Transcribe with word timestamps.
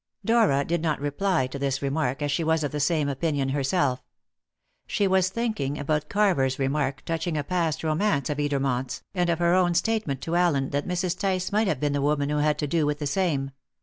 Dora 0.25 0.65
did 0.65 0.81
not 0.81 0.99
reply 0.99 1.45
to 1.45 1.59
this 1.59 1.83
remark, 1.83 2.23
as 2.23 2.31
she 2.31 2.43
was 2.43 2.63
of 2.63 2.71
the 2.71 2.79
same 2.79 3.07
opinion 3.07 3.49
herself. 3.49 4.03
She 4.87 5.05
was 5.07 5.29
thinking 5.29 5.77
about 5.77 6.09
Carver's 6.09 6.57
remark 6.57 7.05
touching 7.05 7.37
a 7.37 7.43
past 7.43 7.83
romance 7.83 8.27
of 8.27 8.39
Edermont's, 8.39 9.03
and 9.13 9.29
of 9.29 9.37
her 9.37 9.53
own 9.53 9.75
statement 9.75 10.19
to 10.21 10.35
Allen 10.35 10.71
that 10.71 10.87
Mrs. 10.87 11.19
Tice 11.19 11.51
might 11.51 11.67
have 11.67 11.79
been 11.79 11.93
the 11.93 12.01
woman 12.01 12.29
who 12.29 12.37
had 12.37 12.57
to 12.57 12.65
do 12.67 12.87
with 12.87 12.97
the 12.97 13.05
same. 13.05 13.51